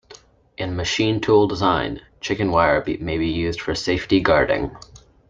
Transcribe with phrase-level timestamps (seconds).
[0.57, 4.75] In machine tool design, chicken wire may be used for safety guarding.